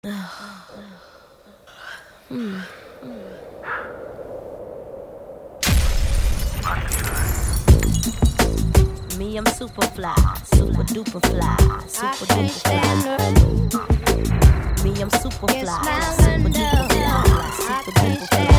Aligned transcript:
Me, 0.02 0.08
I'm 9.36 9.44
super 9.44 9.82
fly, 9.88 10.14
super 10.54 10.84
duper 10.84 11.20
fly, 11.26 11.54
super 11.86 12.24
duper 12.32 12.60
fly. 12.64 12.80
Me, 14.82 14.90
I'm 15.02 15.10
super 15.10 15.48
fly, 15.48 15.82
super 16.16 16.48
duper 16.48 16.88
fly, 16.88 17.50
super 17.58 17.92
duper 18.00 18.24
fly. 18.30 18.56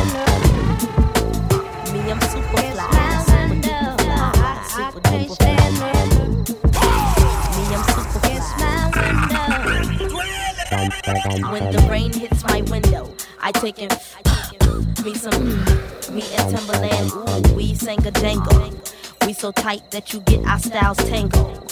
Me, 1.92 1.98
I'm 2.08 2.20
super 2.20 2.62
fly, 2.70 2.86
super 3.26 3.58
duper 3.66 3.98
fly, 4.00 4.62
super 4.68 5.00
duper 5.00 5.36
fly. 5.36 5.91
When 11.12 11.70
the 11.70 11.86
rain 11.90 12.10
hits 12.10 12.42
my 12.44 12.62
window, 12.62 13.14
I 13.38 13.52
take 13.52 13.82
and 13.82 13.92
me 15.04 15.12
some 15.14 15.58
me 16.14 16.22
and 16.36 16.54
Timbaland. 16.54 17.50
Ooh, 17.50 17.54
we 17.54 17.74
sang 17.74 18.06
a 18.06 18.10
jangle. 18.12 18.72
We 19.26 19.34
so 19.34 19.52
tight 19.52 19.90
that 19.90 20.14
you 20.14 20.20
get 20.20 20.42
our 20.46 20.58
styles 20.58 20.96
tangled. 20.96 21.70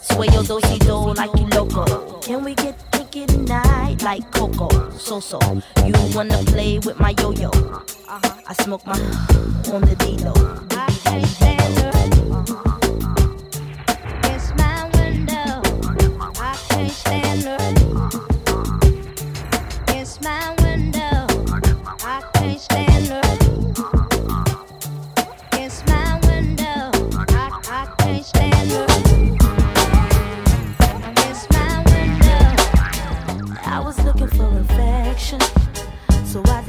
Sway 0.00 0.26
your 0.32 0.42
dozy 0.42 0.78
do 0.80 1.14
like 1.14 1.30
you 1.38 1.46
loco. 1.46 2.18
Can 2.22 2.42
we 2.42 2.56
get 2.56 2.74
kinky 2.90 3.26
tonight 3.26 4.02
like 4.02 4.28
Coco? 4.32 4.68
So 4.98 5.20
so, 5.20 5.38
you 5.86 5.94
wanna 6.12 6.38
play 6.46 6.80
with 6.80 6.98
my 6.98 7.14
yo 7.20 7.30
yo? 7.30 7.50
Uh-huh. 7.50 8.34
I 8.48 8.52
smoke 8.64 8.84
my 8.84 8.98
on 9.72 9.82
the 9.82 9.94
D-Lo. 9.96 10.34
I 10.72 11.91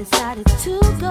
decided 0.03 0.45
to 0.59 1.02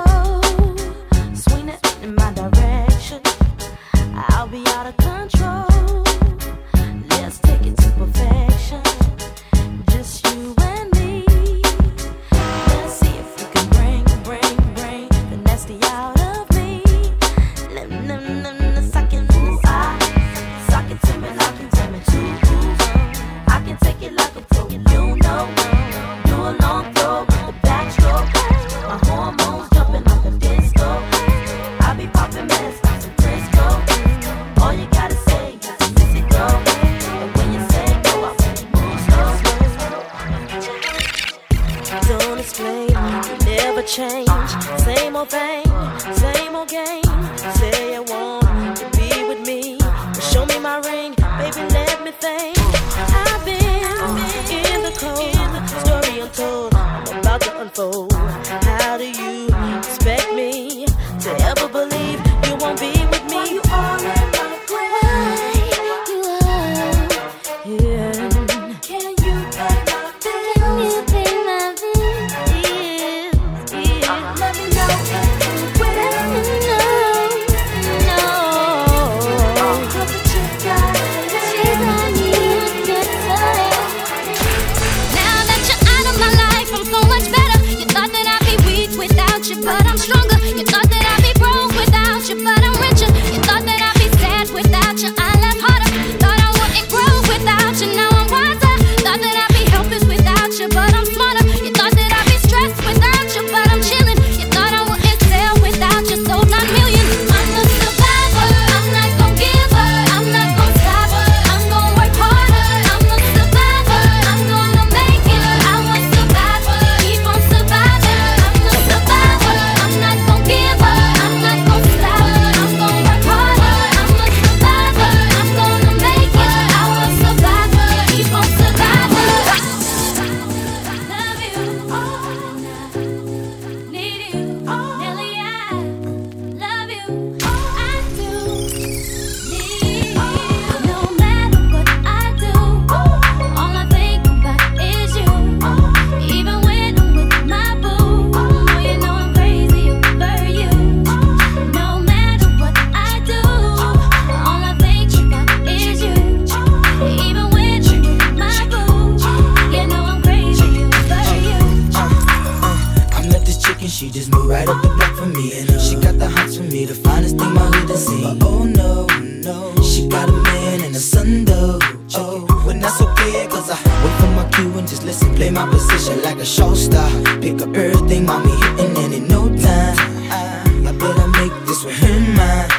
Pick 177.41 177.61
up 177.62 177.75
everything, 177.75 178.26
mommy 178.26 178.50
hitting 178.50 178.97
and 179.05 179.14
in 179.14 179.29
no 179.29 179.49
time. 179.49 179.97
I, 180.31 180.93
better 180.99 181.29
make 181.29 181.53
this 181.67 181.85
with 181.85 181.97
him 181.99 182.35
mine. 182.37 182.70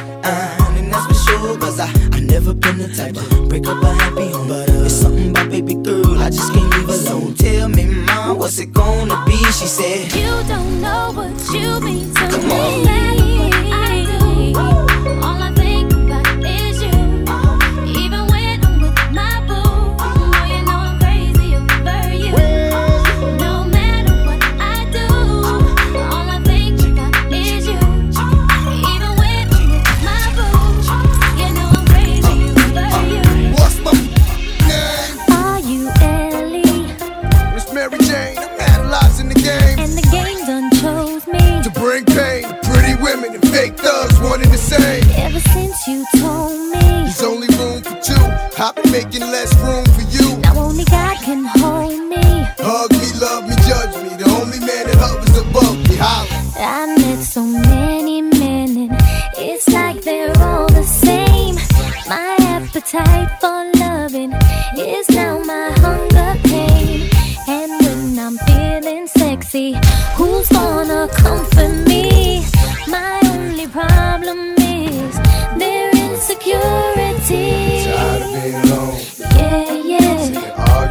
And 0.77 0.91
that's 0.91 1.05
for 1.07 1.31
sure, 1.31 1.57
cause 1.57 1.79
I, 1.79 1.87
I 2.13 2.19
never 2.19 2.53
been 2.53 2.77
the 2.77 2.87
type 2.87 3.15
to 3.15 3.47
break 3.47 3.67
up 3.67 3.81
a 3.83 3.93
happy 3.93 4.29
home. 4.31 4.47
But 4.47 4.69
uh, 4.69 4.85
it's 4.85 4.93
something 4.93 5.31
about 5.31 5.49
baby 5.49 5.75
girl, 5.75 6.17
I 6.17 6.29
just 6.29 6.53
can't 6.53 6.69
leave 6.75 6.89
alone. 6.89 7.33
Tell 7.35 7.69
me, 7.69 7.85
mom, 7.85 8.37
what's 8.37 8.59
it 8.59 8.73
gonna 8.73 9.23
be? 9.25 9.37
She 9.59 9.67
said, 9.67 10.13
You 10.13 10.31
don't 10.47 10.81
know 10.81 11.11
what 11.13 11.33
you 11.53 11.79
mean 11.81 12.13
to 12.13 12.29
Come 12.29 12.47
me. 12.47 12.87
On. 12.87 13.12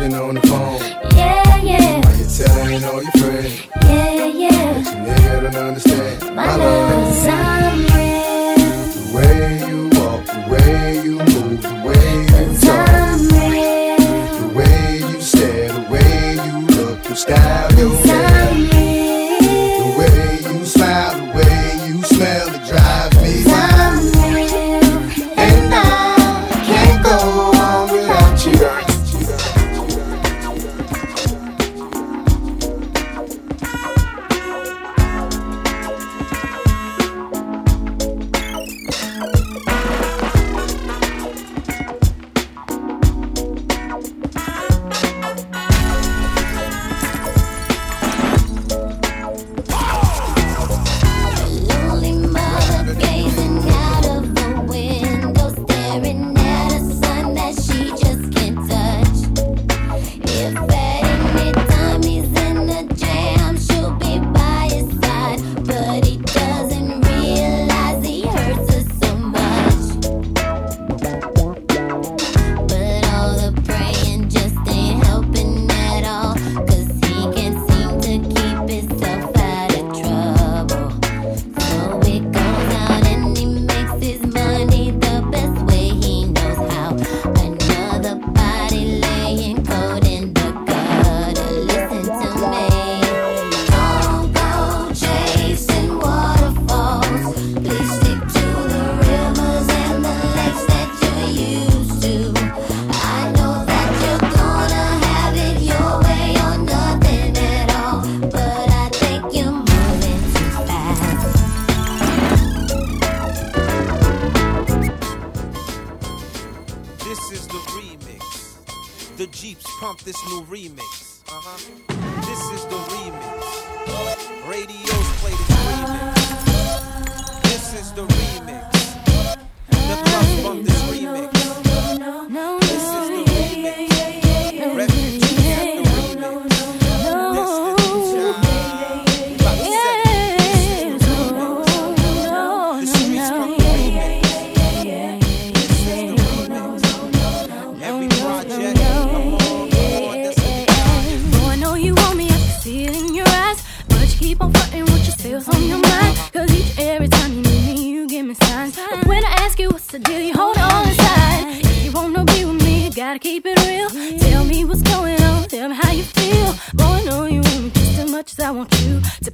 living 0.03 0.19
on 0.19 0.35
the 0.35 0.41
phone. 0.49 0.62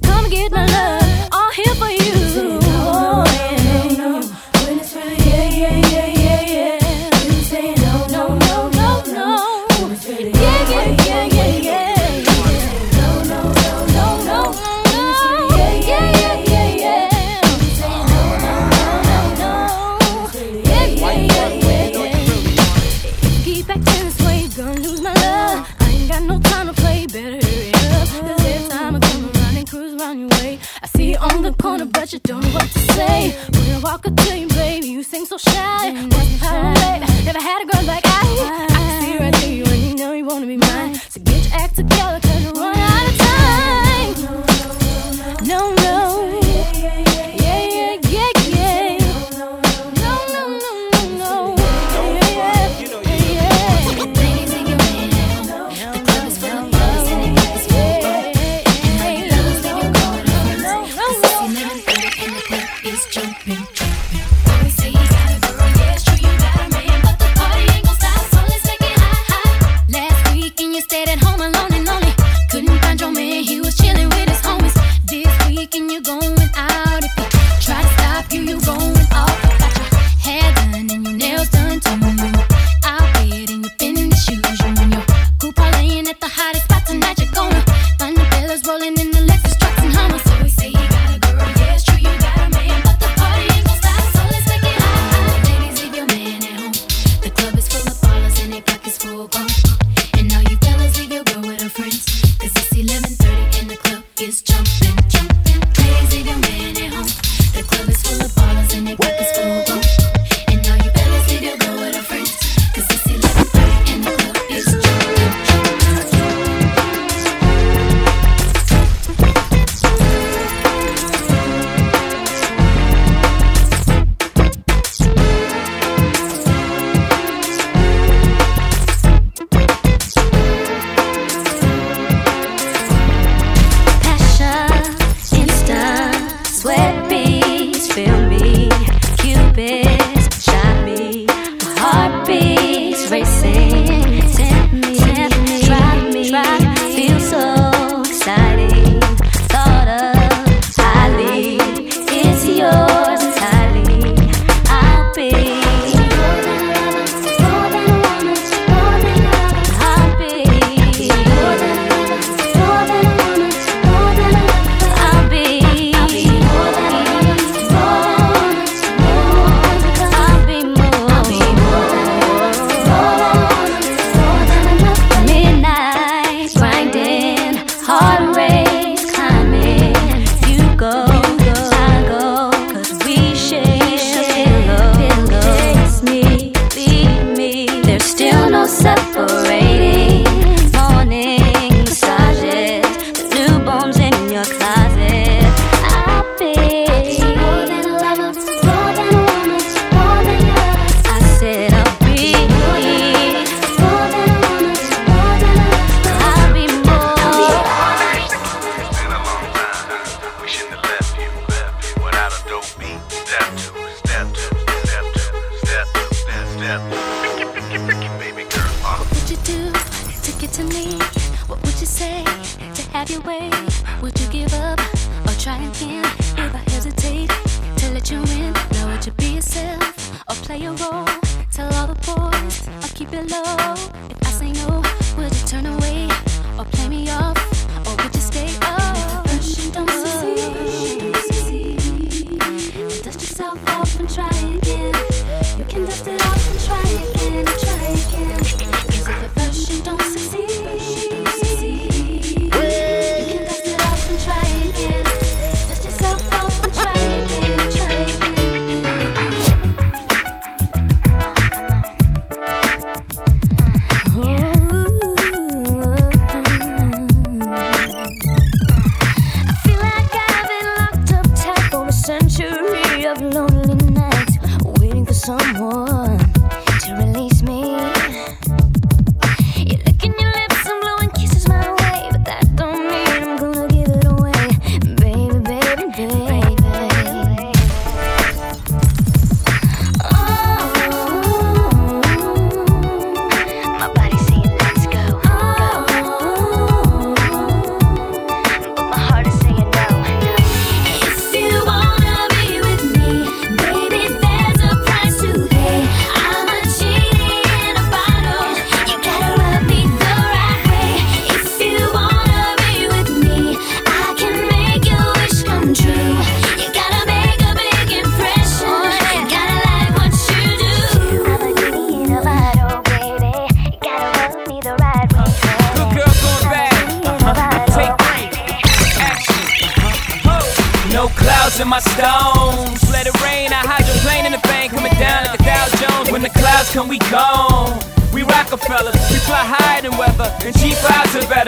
Come 0.09 0.29
get 0.29 0.51
my 0.51 0.65
love, 0.65 1.29
all 1.31 1.51
here 1.51 1.75
for 1.75 1.89
you. 1.89 2.18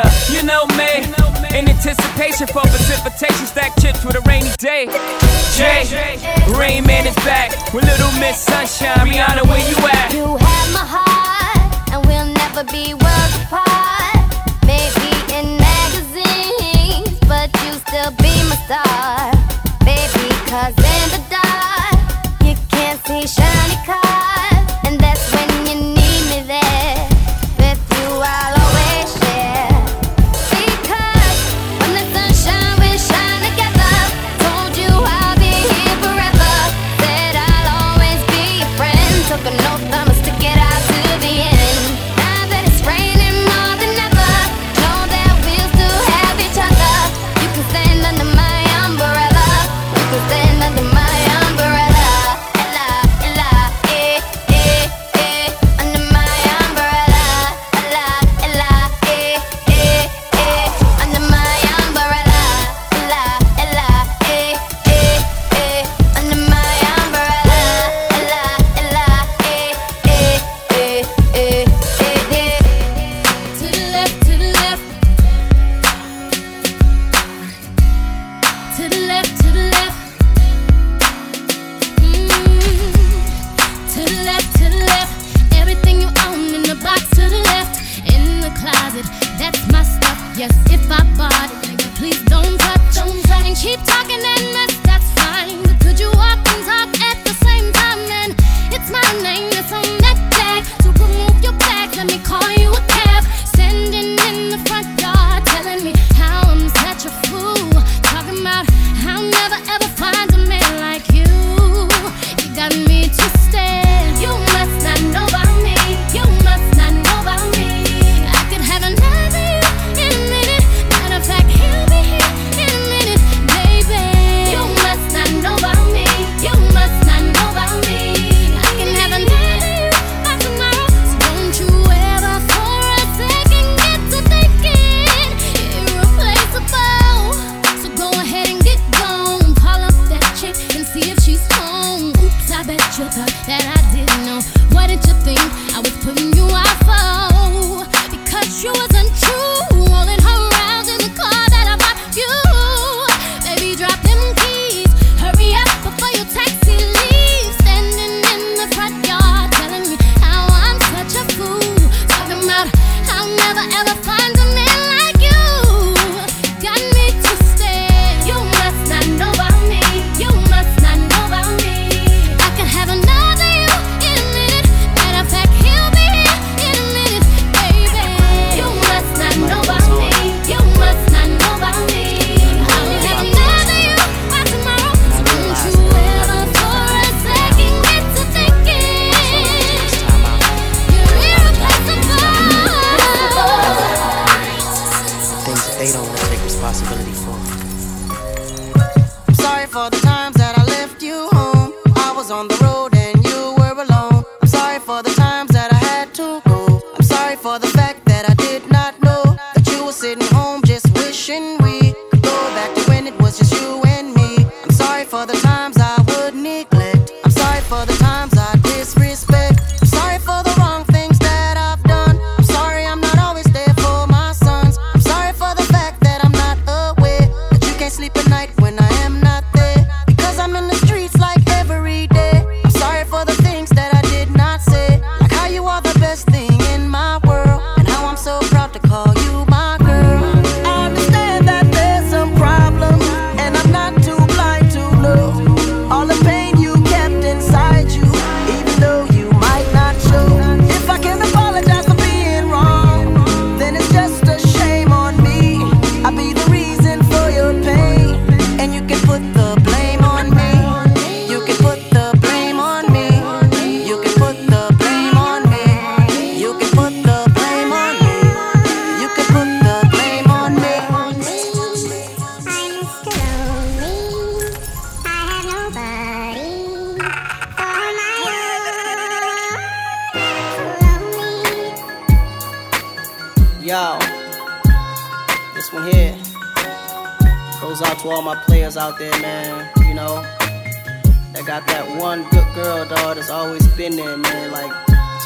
butter. 0.02 0.34
You 0.34 0.44
know 0.44 0.66
me. 0.78 1.06
In 1.58 1.68
anticipation 1.68 2.48
for 2.48 2.62
precipitation, 2.62 3.46
stack 3.46 3.76
chips 3.82 4.06
with 4.06 4.16
a 4.16 4.22
rainy 4.22 4.50
day. 4.58 4.86
Jay, 5.56 5.84
Rain 6.58 6.86
Man 6.86 7.06
is 7.06 7.16
back 7.18 7.52
with 7.74 7.84
Little 7.84 8.12
Miss 8.20 8.40
Sunshine. 8.40 9.08
Rihanna, 9.08 9.44
where 9.48 9.60
you 9.70 9.78
at? 9.88 10.14
You 10.14 10.38
have 10.38 10.74
my 10.74 10.86
heart, 10.86 11.92
and 11.92 12.06
we'll 12.06 12.26
never 12.26 12.64
be. 12.72 13.01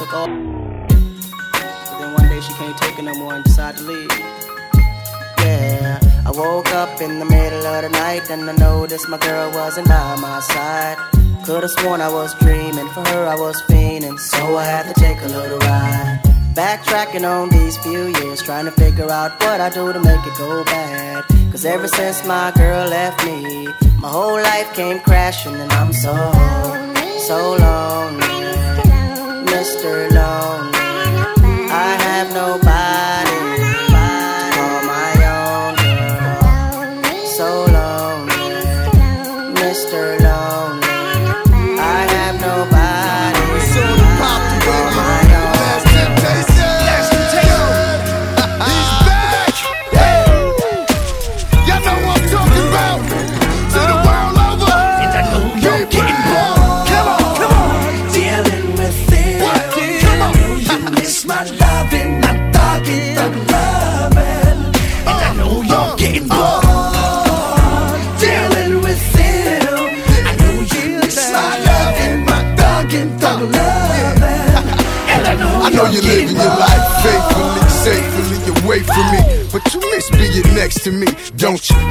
took. 0.06 0.30
But 1.90 2.00
then 2.00 2.14
one 2.14 2.28
day 2.28 2.42
she 2.42 2.54
can't 2.54 2.78
take 2.78 2.98
it 3.00 3.04
no 3.04 3.14
more 3.16 3.34
and 3.36 3.44
decided 3.44 3.80
to 3.80 3.84
leave. 3.84 4.10
Yeah, 5.40 6.00
I 6.26 6.32
woke 6.32 6.72
up 6.74 7.02
in 7.02 7.20
the 7.20 7.26
middle 7.26 7.66
of 7.66 7.84
the 7.84 7.90
night 7.90 8.30
and 8.30 8.50
I 8.50 8.56
noticed 8.56 9.08
my 9.10 9.18
girl 9.18 9.52
wasn't 9.52 9.88
by 9.88 10.16
my 10.20 10.40
side. 10.40 10.98
Could've 11.46 11.70
sworn 11.72 12.02
I 12.02 12.10
was 12.10 12.34
dreaming, 12.36 12.90
for 12.90 13.08
her 13.10 13.28
I 13.28 13.36
was 13.36 13.62
fiending, 13.64 14.20
so 14.20 14.58
I 14.58 14.66
had 14.66 14.94
to 14.94 15.00
take 15.00 15.22
a 15.22 15.28
little 15.28 15.60
ride. 15.60 16.22
Backtracking 16.54 17.26
on 17.30 17.50
these 17.50 17.78
few 17.78 18.08
years, 18.20 18.42
trying 18.42 18.66
to 18.66 18.72
figure 18.72 19.12
out 19.12 19.40
what 19.44 19.62
I 19.62 19.70
do 19.70 19.94
to 19.94 20.00
make 20.00 20.26
it 20.26 20.38
go 20.38 20.64
bad. 20.64 21.26
Cause 21.52 21.66
ever 21.66 21.88
since 21.88 22.26
my 22.26 22.52
girl 22.56 22.88
left 22.88 23.24
me, 23.26 23.68
my 24.00 24.10
whole 24.10 24.42
life 24.42 24.74
came 24.74 25.00
crashing, 25.00 25.56
and 25.56 25.72
I'm 25.74 25.94
so, 25.94 26.14
so 27.28 27.56
lonely 27.56 28.75
master 29.76 30.08
now. 30.10 30.55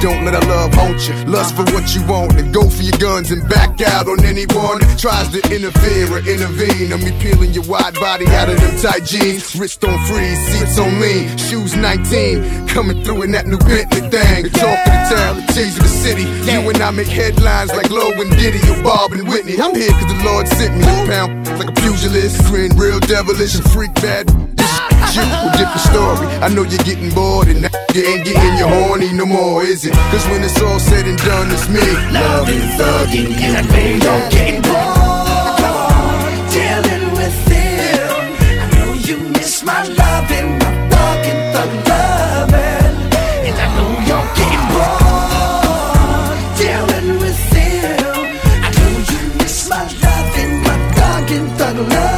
Don't 0.04 0.22
let 0.22 0.34
our 0.34 0.44
love 0.44 0.74
haunt 0.74 1.00
you. 1.08 1.14
Lust 1.24 1.56
for 1.56 1.64
what 1.72 1.94
you 1.96 2.04
want 2.04 2.36
and 2.36 2.52
go 2.52 2.68
for 2.68 2.82
your 2.82 2.98
guns 2.98 3.30
and 3.30 3.40
back 3.48 3.80
out 3.80 4.06
on 4.06 4.20
anyone 4.20 4.76
that 4.84 4.98
tries 5.00 5.32
to 5.32 5.40
interfere 5.48 6.12
or 6.12 6.20
intervene. 6.28 6.92
I'm 6.92 7.00
peeling 7.24 7.56
your 7.56 7.64
wide 7.64 7.94
body 7.94 8.26
out 8.36 8.50
of 8.50 8.60
them 8.60 8.76
tight 8.84 9.08
jeans. 9.08 9.56
Wrist 9.56 9.82
on 9.82 9.96
freeze, 10.04 10.36
seats 10.52 10.76
on 10.76 11.00
lean, 11.00 11.34
shoes 11.38 11.74
19. 11.74 12.68
Coming 12.68 13.02
through 13.02 13.22
in 13.22 13.30
that 13.32 13.46
new 13.46 13.56
Bentley 13.56 14.04
thing. 14.12 14.44
The 14.44 14.52
talk 14.52 14.76
of 14.76 14.92
the 14.92 15.00
town, 15.08 15.32
the 15.40 15.52
tease 15.56 15.76
of 15.78 15.84
the 15.84 15.88
city. 15.88 16.28
You 16.52 16.68
and 16.68 16.82
I 16.82 16.90
make 16.90 17.08
headlines 17.08 17.72
like 17.72 17.88
Lo 17.88 18.12
and 18.12 18.28
Diddy 18.36 18.60
or 18.68 18.82
Bob 18.84 19.12
and 19.12 19.26
Whitney. 19.26 19.56
I'm 19.56 19.74
here 19.74 19.88
cause 19.88 20.12
the 20.12 20.20
Lord 20.20 20.46
sent 20.48 20.76
me. 20.76 20.84
Pound 21.08 21.48
like 21.56 21.70
a 21.70 21.76
pugilist, 21.80 22.44
grin 22.52 22.76
real 22.76 23.00
devilish 23.00 23.54
and 23.54 23.64
freak 23.72 23.94
bad 24.04 24.53
you 25.14 25.22
a 25.22 25.52
different 25.56 25.80
story. 25.80 26.26
I 26.42 26.48
know 26.48 26.62
you're 26.62 26.82
getting 26.82 27.10
bored 27.10 27.48
and 27.48 27.62
now 27.62 27.70
you 27.94 28.02
ain't 28.02 28.24
getting 28.24 28.56
your 28.58 28.68
horny 28.68 29.12
no 29.12 29.26
more, 29.26 29.62
is 29.62 29.84
it? 29.84 29.92
Cause 30.10 30.26
when 30.28 30.42
it's 30.42 30.60
all 30.60 30.78
said 30.78 31.06
and 31.06 31.18
done, 31.18 31.50
it's 31.52 31.68
me. 31.68 31.80
Loving, 32.10 32.60
thugging, 32.78 33.32
and 33.46 33.56
I 33.56 33.62
think 33.62 34.04
I'm 34.04 34.30
getting 34.30 34.62
bored. 34.62 34.94
Dealing 36.50 37.12
with. 37.14 37.34
I 38.62 38.66
know 38.74 38.92
you 38.94 39.16
miss 39.34 39.62
my 39.62 39.82
loving, 39.84 40.58
my 40.58 40.70
thugging, 40.90 41.40
thug. 41.54 41.70
And 43.46 43.56
I 43.64 43.66
know 43.76 43.90
you're 44.08 44.28
getting 44.38 44.66
bored. 44.74 46.38
Dealing 46.58 47.18
with. 47.20 47.38
I 48.66 48.70
know 48.76 48.94
you 49.10 49.20
miss 49.38 49.68
my 49.68 49.82
loving, 50.02 50.52
my 50.62 50.76
thugging. 50.96 52.13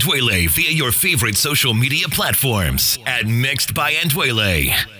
Andwele 0.00 0.48
via 0.48 0.70
your 0.70 0.92
favorite 0.92 1.36
social 1.36 1.74
media 1.74 2.08
platforms 2.08 2.98
at 3.06 3.26
Mixed 3.26 3.74
by 3.74 3.92
Andwele. 3.92 4.99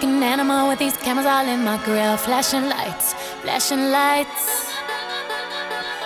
An 0.00 0.22
animal 0.22 0.68
with 0.68 0.78
these 0.78 0.96
cameras 0.96 1.26
all 1.26 1.46
in 1.46 1.64
my 1.64 1.76
grill. 1.84 2.16
Flashing 2.16 2.68
lights, 2.68 3.14
flashing 3.42 3.90
lights. 3.90 4.70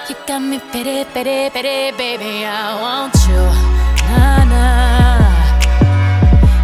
You 0.08 0.16
got 0.26 0.40
me 0.40 0.58
pity, 0.72 1.04
pity, 1.12 1.50
pity, 1.50 1.96
baby. 1.96 2.44
I 2.46 2.80
want 2.80 3.14
you, 3.28 3.44
nah, 4.08 4.44
nah. 4.52 5.58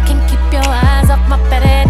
Can't 0.07 0.23
keep 0.27 0.41
your 0.51 0.67
eyes 0.67 1.09
off 1.11 1.23
my 1.29 1.37
pity, 1.49 1.89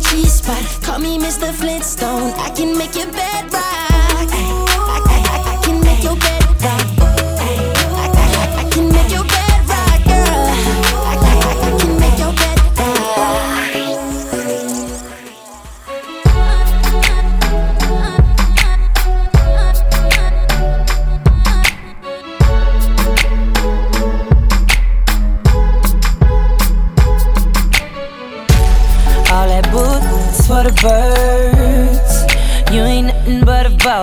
G 0.00 0.24
spot. 0.26 0.64
Call 0.82 0.98
me 0.98 1.18
Mr. 1.18 1.52
Flintstone. 1.52 2.32
I 2.38 2.50
can 2.50 2.76
make 2.76 2.94
your 2.94 3.10
bed 3.12 3.52
rock. 3.52 3.62
I, 3.62 4.66
I, 4.94 4.98
I, 5.06 5.58
I 5.58 5.64
can 5.64 5.80
make 5.80 6.02
your 6.02 6.16
bed 6.16 6.62
rock. 6.62 7.09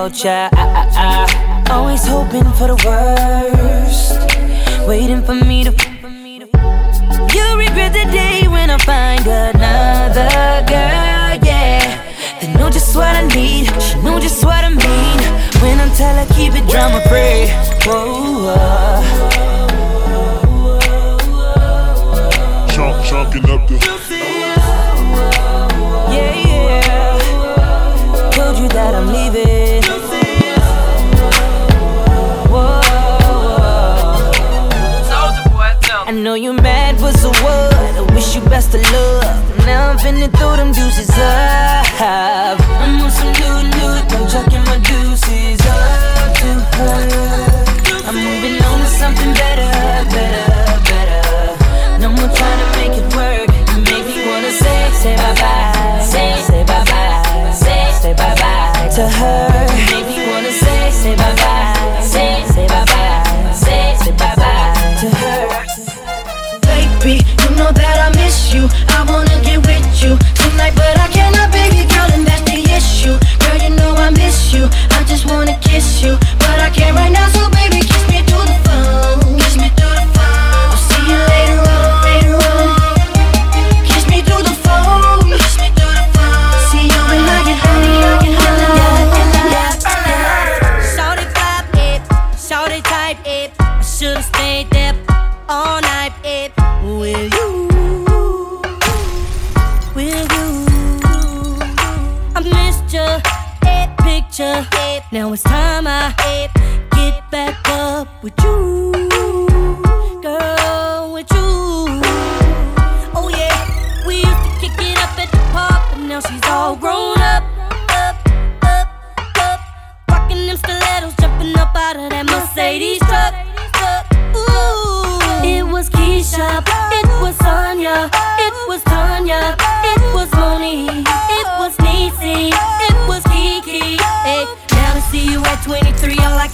But 0.08 0.24
a 0.24 0.24
vulture. 0.24 0.50
I, 0.54 0.56
I, 0.56 1.66
I. 1.68 1.74
Always 1.74 2.06
hoping 2.08 2.50
for 2.54 2.68
the 2.68 2.76
worst. 2.86 4.18
Waiting 4.88 5.24
for 5.24 5.36
me 5.36 5.66
to. 5.66 5.72
You'll 7.34 7.58
regret 7.58 7.94
the 7.94 8.06
day 8.12 8.48
when 8.48 8.70
I 8.70 8.78
find 8.78 9.28
another 9.28 10.64
girl, 10.66 11.38
yeah. 11.46 12.40
They 12.40 12.54
know 12.54 12.70
just 12.70 12.96
what 12.96 13.16
I 13.16 13.28
need, 13.28 13.68
she 13.82 14.02
know 14.02 14.20
just 14.20 14.44
what 14.46 14.64
I 14.64 14.70
mean. 14.70 15.20
When 15.62 15.80
I 15.80 15.90
tell 15.96 16.16
her 16.16 16.34
keep 16.34 16.54
it 16.56 16.68
drama 16.70 17.02
free. 17.10 17.52
Whoa, 17.86 18.56
uh. 18.56 19.02
Chunk, 22.72 23.06
chunking 23.06 23.50
up 23.50 23.68
the. 23.68 24.07
Best 38.58 38.74
of 38.74 38.82
luck. 38.92 39.68
Now 39.68 39.90
I'm 39.90 39.98
finna 40.00 40.30
throw 40.36 40.56
them 40.56 40.72
deuces 40.72 41.12
up. 41.12 42.60
I'm 42.82 43.02
on 43.04 43.12
some 43.12 43.34
new 43.42 43.77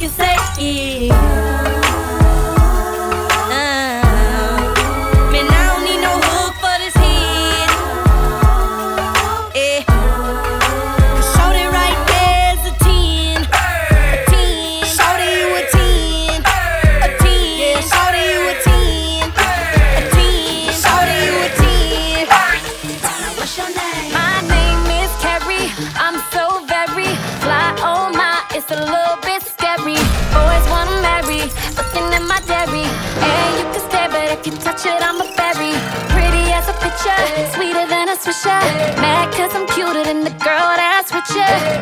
can 0.04 0.10
say 0.10 0.36
is. 0.60 1.43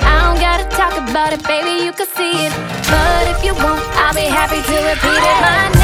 I 0.04 0.14
don't 0.26 0.40
gotta 0.40 0.68
talk 0.76 0.94
about 0.98 1.34
it, 1.34 1.44
baby, 1.44 1.84
you 1.86 1.92
can 1.94 2.08
see 2.08 2.46
it. 2.48 2.54
But 2.90 3.28
if 3.34 3.44
you 3.44 3.54
want, 3.56 3.82
I'll 3.96 4.14
be 4.14 4.28
happy 4.28 4.62
to 4.62 4.76
repeat 4.90 5.22
it. 5.22 5.42
My 5.42 5.81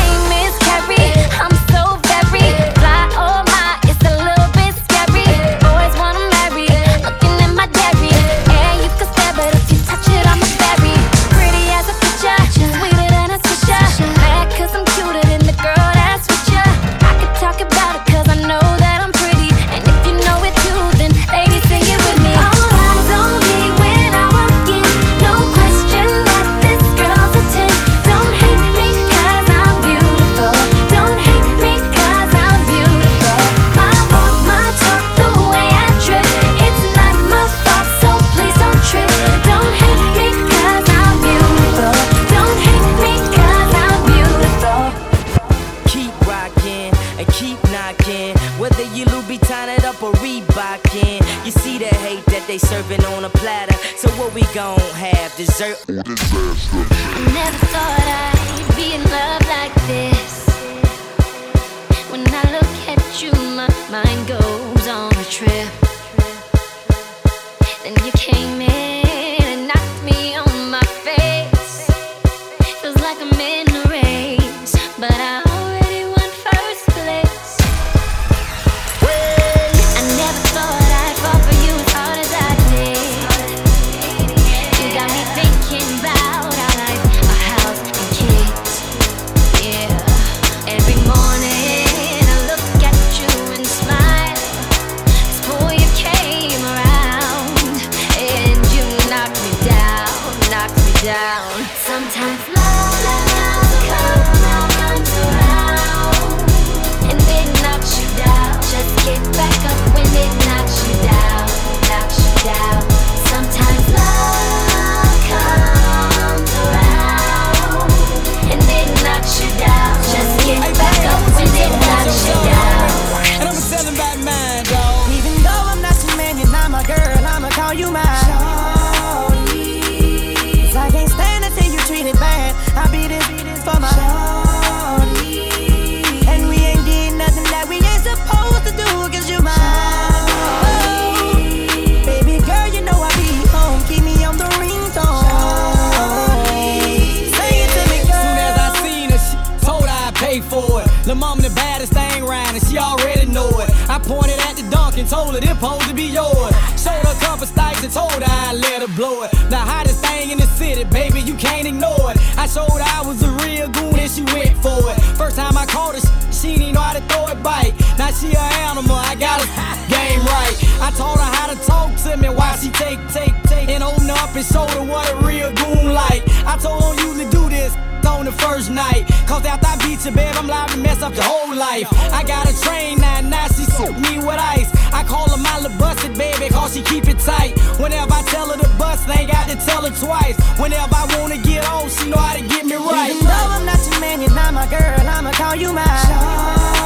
told 155.10 155.34
her 155.36 155.40
this 155.40 155.50
supposed 155.50 155.88
to 155.88 155.96
be 155.96 156.04
yours. 156.04 156.54
Showed 156.76 157.00
her 157.00 157.16
a 157.16 157.20
couple 157.24 157.48
stikes 157.48 157.84
and 157.84 157.92
told 157.92 158.12
her 158.12 158.24
I'd 158.24 158.60
let 158.60 158.82
her 158.82 158.94
blow 158.96 159.24
it. 159.24 159.32
The 159.50 159.58
hottest 159.58 160.04
thing 160.06 160.32
in 160.32 160.38
the 160.38 160.48
city, 160.60 160.84
baby, 160.86 161.22
you 161.22 161.36
can't 161.36 161.68
ignore 161.68 162.12
it. 162.12 162.18
I 162.38 162.46
showed 162.48 162.70
her 162.70 162.84
I 162.84 163.02
was 163.06 163.24
a 163.24 163.32
real 163.44 163.70
goon 163.70 163.98
and 163.98 164.12
she 164.12 164.24
went 164.36 164.56
for 164.60 164.78
it. 164.92 165.00
First 165.16 165.38
time 165.38 165.58
I 165.58 165.66
caught 165.66 165.96
her, 165.96 166.04
she 166.32 166.58
didn't 166.58 166.74
know 166.74 166.82
how 166.82 166.94
to 166.94 167.02
throw 167.08 167.28
it 167.28 167.42
bite. 167.42 167.74
Now 167.98 168.12
she 168.12 168.36
an 168.36 168.52
animal, 168.68 168.96
I 168.96 169.16
got 169.16 169.40
her 169.40 169.48
game 169.96 170.20
right. 170.28 170.56
I 170.84 170.92
taught 170.92 171.18
her 171.18 171.32
how 171.40 171.48
to 171.48 171.58
talk 171.66 171.96
to 172.04 172.18
me 172.18 172.30
while 172.30 172.58
she 172.58 172.70
take, 172.70 173.00
take, 173.10 173.34
take, 173.44 173.70
and 173.70 173.84
open 173.84 174.10
up 174.10 174.36
and 174.36 174.46
show 174.46 174.68
her 174.68 174.84
what 174.84 175.08
a 175.12 175.16
real 175.26 175.52
goon 175.54 175.94
like. 175.94 176.24
I 176.46 176.58
told 176.60 176.84
her 176.84 177.08
usually 177.08 177.30
do 177.32 177.50
this 177.50 177.74
on 178.08 178.26
the 178.26 178.32
first 178.32 178.72
night. 178.72 179.06
Cause 179.28 179.46
after 179.46 179.68
I 179.68 179.76
beat 179.84 180.04
you, 180.06 180.12
babe, 180.12 180.34
I'm 180.36 180.48
liable 180.48 180.74
to 180.74 180.80
mess 180.80 181.02
up 181.02 181.14
your 181.14 181.24
whole 181.24 181.56
life. 181.56 181.88
I 182.12 182.24
got 182.24 182.50
a 182.50 182.54
train 182.62 183.00
now, 183.00 183.22
now 183.22 183.48
she 183.48 183.64
suit 183.78 183.96
me 184.00 184.18
with 184.18 184.40
ice. 184.40 184.70
I 184.94 185.04
call 185.04 185.30
her 185.30 185.38
my 185.38 185.60
little 185.60 185.78
busted 185.78 186.18
baby, 186.18 186.50
cause 186.50 186.74
she 186.74 186.82
keep 186.82 187.08
it 187.08 187.20
tight. 187.20 187.60
Whenever 187.80 188.14
I 188.14 188.24
tell 188.24 188.50
her 188.52 188.58
to 188.58 188.70
bust, 188.78 189.08
ain't 189.10 189.32
got 189.32 189.50
to 189.50 189.56
tell 189.68 189.84
her 189.84 189.94
twice. 189.94 190.38
Whenever 190.60 190.96
I 190.96 191.06
wanna 191.20 191.38
get 191.38 191.66
off, 191.68 191.92
she 191.92 192.10
know 192.10 192.18
how 192.18 192.36
to 192.36 192.46
get 192.48 192.66
me 192.66 192.76
right. 192.76 193.12
Even 193.12 193.26
though 193.26 193.48
I'm 193.56 193.66
not 193.66 193.80
your 193.86 194.00
man, 194.00 194.22
you're 194.22 194.34
not 194.34 194.54
my 194.54 194.68
girl, 194.68 195.00
I'ma 195.08 195.32
call 195.32 195.56
you 195.56 195.74
mine. 195.74 196.77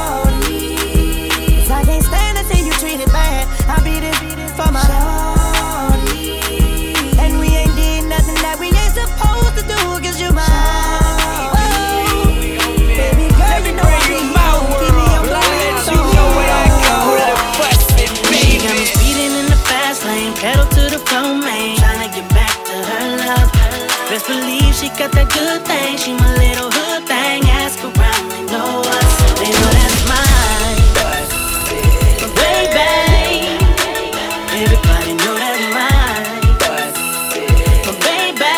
Got 25.02 25.10
that 25.18 25.30
good 25.34 25.60
thing. 25.66 25.98
She 25.98 26.14
my 26.14 26.30
little 26.38 26.70
hood 26.70 27.02
thing. 27.10 27.42
Ask 27.50 27.82
around, 27.82 28.24
they 28.30 28.46
know 28.46 28.86
us. 28.86 29.12
They 29.34 29.50
know 29.50 29.70
that's 29.74 30.02
mine. 30.06 30.78
But 32.22 32.30
baby, 32.38 32.86
everybody 34.62 35.12
know 35.18 35.34
that's 35.42 35.66
mine. 35.74 36.22
Baby, 38.06 38.54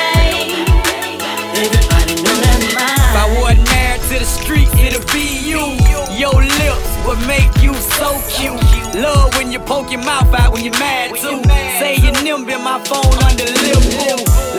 everybody 1.65 2.15
know 2.21 2.37
that's 2.45 2.69
mine. 2.77 3.09
If 3.09 3.17
I 3.17 3.27
wasn't 3.41 3.65
married 3.73 4.05
to 4.13 4.17
the 4.21 4.29
street, 4.29 4.69
it'll 4.77 5.01
be 5.17 5.25
you. 5.49 5.65
Your 6.13 6.37
lips 6.45 6.91
would 7.09 7.25
make 7.25 7.53
you 7.65 7.73
so 7.97 8.21
cute. 8.29 8.61
Love 9.01 9.33
when 9.41 9.51
you 9.51 9.61
poke 9.61 9.91
your 9.91 10.05
mouth 10.05 10.29
out 10.37 10.53
when 10.53 10.63
you're 10.63 10.79
mad 10.79 11.17
too. 11.17 11.41
Say 11.81 11.97
your 12.05 12.13
nimble 12.21 12.61
my 12.61 12.77
phone 12.85 13.17
under 13.25 13.49
lip. 13.49 13.81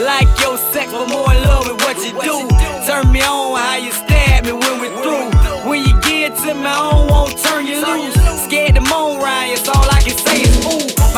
Like 0.02 0.28
your 0.42 0.58
sex, 0.58 0.92
but 0.92 1.08
more 1.10 1.34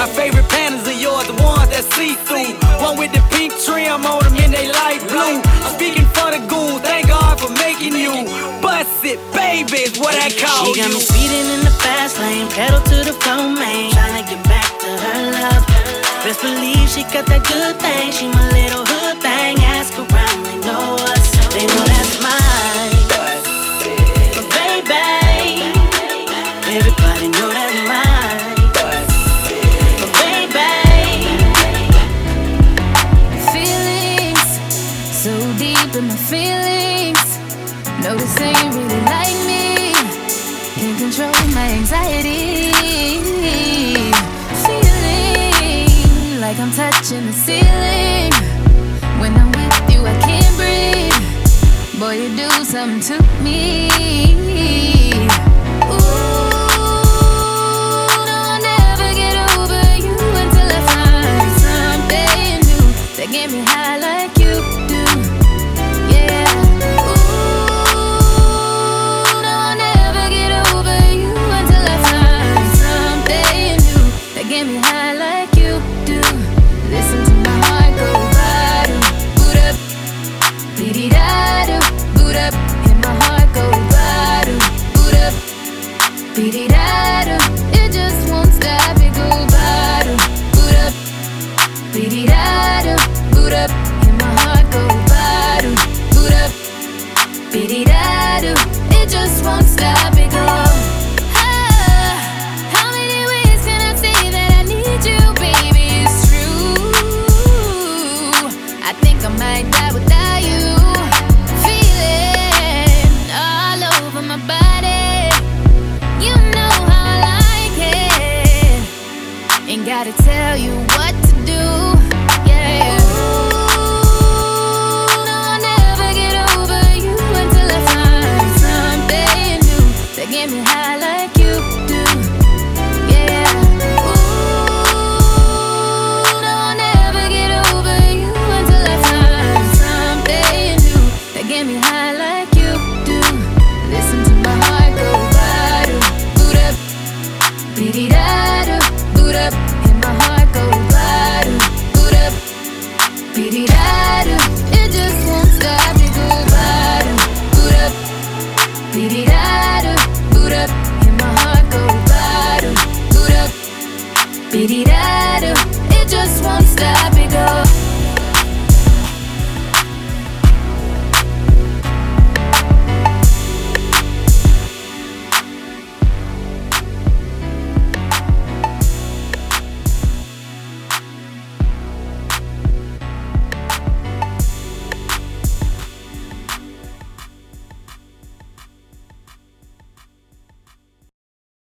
My 0.08 0.14
favorite 0.16 0.47
pandas 0.47 0.88
are 0.88 0.95
yours, 0.95 1.28
the 1.28 1.36
ones 1.43 1.68
that 1.68 1.84
see 1.91 2.16
through. 2.24 2.55
One 2.80 2.95
with 2.95 3.12
the 3.12 3.20
pink 3.28 3.51
trim 3.60 4.08
on 4.08 4.24
them 4.24 4.39
and 4.39 4.55
they 4.55 4.72
light 4.72 5.03
blue. 5.03 5.43
I'm 5.43 5.76
speaking 5.76 6.08
for 6.16 6.32
the 6.32 6.39
goons, 6.47 6.80
thank 6.80 7.12
God 7.12 7.36
for 7.36 7.51
making 7.60 7.91
you. 7.91 8.24
Bust 8.64 9.03
it, 9.03 9.20
baby, 9.36 9.84
is 9.84 9.99
what 9.99 10.16
I 10.16 10.32
call 10.32 10.72
She 10.72 10.80
got 10.80 10.95
me 10.95 11.03
speeding 11.03 11.47
in 11.51 11.60
the 11.60 11.76
fast 11.84 12.16
lane, 12.24 12.47
pedal 12.55 12.80
to 12.80 12.97
the 13.03 13.16
floor, 13.20 13.51
man. 13.51 13.91
Tryna 13.91 14.24
get 14.32 14.41
back 14.47 14.72
to 14.80 14.89
her 14.95 15.20
love. 15.43 15.64
Best 16.24 16.39
believe 16.39 16.88
she 16.88 17.03
got 17.12 17.28
that 17.28 17.43
good 17.43 17.76
thing. 17.76 18.08
She 18.16 18.32
my 18.32 18.47
little 18.55 18.86